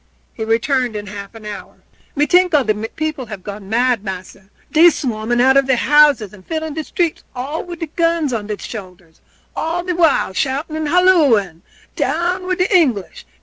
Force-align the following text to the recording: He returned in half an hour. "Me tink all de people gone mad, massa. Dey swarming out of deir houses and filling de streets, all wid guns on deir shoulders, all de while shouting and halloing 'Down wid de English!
He 0.33 0.43
returned 0.43 0.95
in 0.95 1.05
half 1.05 1.35
an 1.35 1.45
hour. 1.45 1.75
"Me 2.15 2.25
tink 2.25 2.55
all 2.55 2.63
de 2.63 2.73
people 2.95 3.27
gone 3.27 3.69
mad, 3.69 4.03
massa. 4.03 4.49
Dey 4.71 4.89
swarming 4.89 5.39
out 5.39 5.57
of 5.57 5.67
deir 5.67 5.75
houses 5.75 6.33
and 6.33 6.43
filling 6.43 6.73
de 6.73 6.83
streets, 6.83 7.23
all 7.35 7.63
wid 7.63 7.87
guns 7.95 8.33
on 8.33 8.47
deir 8.47 8.57
shoulders, 8.57 9.21
all 9.55 9.83
de 9.83 9.93
while 9.93 10.33
shouting 10.33 10.75
and 10.75 10.87
halloing 10.89 11.61
'Down 11.95 12.47
wid 12.47 12.57
de 12.57 12.75
English! 12.75 13.27